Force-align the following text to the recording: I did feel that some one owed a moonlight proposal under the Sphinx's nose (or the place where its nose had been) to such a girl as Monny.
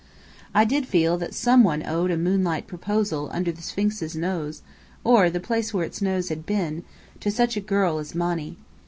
I 0.55 0.65
did 0.65 0.87
feel 0.87 1.15
that 1.19 1.35
some 1.35 1.63
one 1.63 1.85
owed 1.85 2.09
a 2.09 2.17
moonlight 2.17 2.65
proposal 2.65 3.29
under 3.31 3.51
the 3.51 3.61
Sphinx's 3.61 4.15
nose 4.15 4.63
(or 5.03 5.29
the 5.29 5.39
place 5.39 5.75
where 5.75 5.85
its 5.85 6.01
nose 6.01 6.29
had 6.29 6.43
been) 6.43 6.83
to 7.19 7.29
such 7.29 7.55
a 7.55 7.61
girl 7.61 7.99
as 7.99 8.15
Monny. 8.15 8.57